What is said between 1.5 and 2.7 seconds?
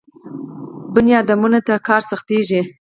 ته کار سختېږي.